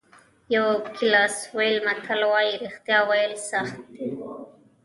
یوګوسلاویې 0.55 1.83
متل 1.85 2.21
وایي 2.31 2.53
رښتیا 2.63 2.99
ویل 3.09 3.33
سخت 3.49 3.77
دي. 3.93 4.07